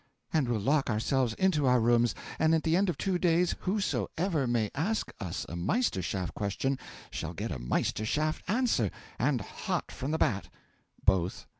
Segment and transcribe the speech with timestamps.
[0.33, 4.47] and we'll lock ourselves into our rooms, and at the end of two days, whosoever
[4.47, 6.79] may ask us a Meisterschaft question
[7.11, 10.49] shall get a Meisterschaft answer and hot from the bat!
[11.05, 11.45] BOTH.